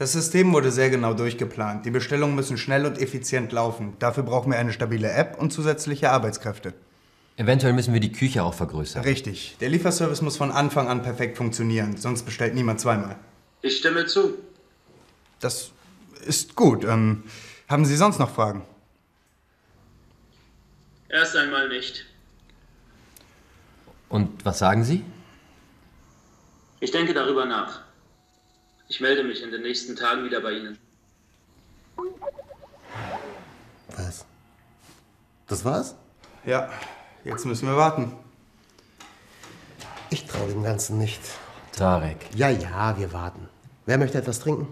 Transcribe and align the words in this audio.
Das 0.00 0.12
System 0.12 0.54
wurde 0.54 0.72
sehr 0.72 0.88
genau 0.88 1.12
durchgeplant. 1.12 1.84
Die 1.84 1.90
Bestellungen 1.90 2.34
müssen 2.34 2.56
schnell 2.56 2.86
und 2.86 2.96
effizient 2.96 3.52
laufen. 3.52 3.92
Dafür 3.98 4.22
brauchen 4.22 4.50
wir 4.50 4.58
eine 4.58 4.72
stabile 4.72 5.12
App 5.12 5.36
und 5.38 5.52
zusätzliche 5.52 6.10
Arbeitskräfte. 6.10 6.72
Eventuell 7.36 7.74
müssen 7.74 7.92
wir 7.92 8.00
die 8.00 8.10
Küche 8.10 8.42
auch 8.42 8.54
vergrößern. 8.54 9.02
Richtig. 9.02 9.58
Der 9.60 9.68
Lieferservice 9.68 10.22
muss 10.22 10.38
von 10.38 10.52
Anfang 10.52 10.88
an 10.88 11.02
perfekt 11.02 11.36
funktionieren, 11.36 11.98
sonst 11.98 12.22
bestellt 12.22 12.54
niemand 12.54 12.80
zweimal. 12.80 13.16
Ich 13.60 13.76
stimme 13.76 14.06
zu. 14.06 14.38
Das 15.38 15.70
ist 16.24 16.56
gut. 16.56 16.82
Ähm, 16.84 17.24
haben 17.68 17.84
Sie 17.84 17.96
sonst 17.96 18.18
noch 18.18 18.30
Fragen? 18.34 18.62
Erst 21.10 21.36
einmal 21.36 21.68
nicht. 21.68 22.06
Und 24.08 24.46
was 24.46 24.60
sagen 24.60 24.82
Sie? 24.82 25.04
Ich 26.80 26.90
denke 26.90 27.12
darüber 27.12 27.44
nach. 27.44 27.89
Ich 28.90 29.00
melde 29.00 29.22
mich 29.22 29.40
in 29.40 29.52
den 29.52 29.62
nächsten 29.62 29.94
Tagen 29.94 30.24
wieder 30.24 30.40
bei 30.40 30.50
Ihnen. 30.50 30.76
Was? 33.96 34.24
Das 35.46 35.64
war's? 35.64 35.94
Ja, 36.44 36.68
jetzt 37.22 37.46
müssen 37.46 37.68
wir 37.68 37.76
warten. 37.76 38.12
Ich 40.10 40.26
traue 40.26 40.48
dem 40.48 40.64
Ganzen 40.64 40.98
nicht. 40.98 41.20
Tarek. 41.70 42.16
Ja, 42.34 42.48
ja, 42.48 42.98
wir 42.98 43.12
warten. 43.12 43.48
Wer 43.86 43.96
möchte 43.96 44.18
etwas 44.18 44.40
trinken? 44.40 44.66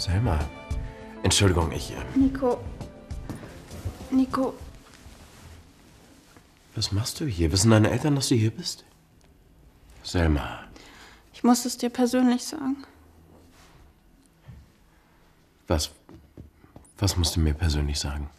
Selma. 0.00 0.38
Entschuldigung, 1.22 1.70
ich. 1.72 1.92
äh, 1.92 1.96
Nico. 2.16 2.58
Nico, 4.10 4.54
Was 6.74 6.90
machst 6.90 7.20
du 7.20 7.26
hier? 7.26 7.52
Wissen 7.52 7.70
deine 7.70 7.90
Eltern, 7.90 8.14
dass 8.14 8.28
du 8.28 8.34
hier 8.34 8.50
bist? 8.50 8.84
Selma. 10.02 10.64
ich 11.34 11.44
muss 11.44 11.66
es 11.66 11.76
dir 11.76 11.90
persönlich 11.90 12.44
sagen. 12.44 12.82
Was. 15.68 15.90
Was 16.98 17.16
musst 17.18 17.36
du 17.36 17.40
mir 17.40 17.52
persönlich 17.54 18.00
sagen? 18.00 18.30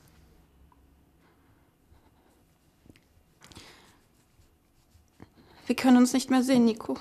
Wir 5.67 5.76
können 5.76 5.98
uns 5.98 6.14
nicht 6.14 6.32
mehr 6.32 6.42
sehen, 6.44 6.66
Nico. 6.66 6.98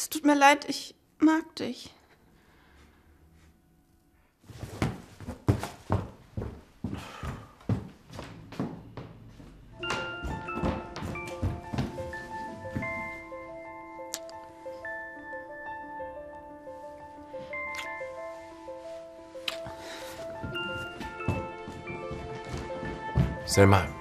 Es 0.00 0.08
tut 0.08 0.24
mir 0.24 0.36
leid, 0.36 0.64
ich 0.68 0.94
mag 1.18 1.56
dich. 1.56 1.92
Selma. 23.46 23.97